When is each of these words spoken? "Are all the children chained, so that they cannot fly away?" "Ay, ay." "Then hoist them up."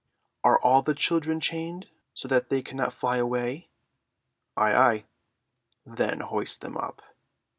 "Are 0.43 0.59
all 0.63 0.81
the 0.81 0.95
children 0.95 1.39
chained, 1.39 1.87
so 2.15 2.27
that 2.27 2.49
they 2.49 2.63
cannot 2.63 2.91
fly 2.91 3.17
away?" 3.17 3.69
"Ay, 4.57 4.73
ay." 4.73 5.05
"Then 5.85 6.21
hoist 6.21 6.61
them 6.61 6.75
up." 6.75 7.03